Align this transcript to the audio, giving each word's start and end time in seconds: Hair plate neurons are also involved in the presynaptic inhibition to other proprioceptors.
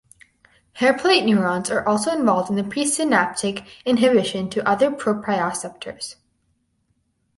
Hair 0.73 0.97
plate 0.97 1.25
neurons 1.25 1.69
are 1.69 1.87
also 1.87 2.09
involved 2.11 2.49
in 2.49 2.55
the 2.55 2.63
presynaptic 2.63 3.67
inhibition 3.85 4.49
to 4.49 4.67
other 4.67 4.89
proprioceptors. 4.89 6.15